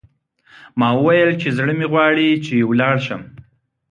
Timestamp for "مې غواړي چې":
1.77-2.55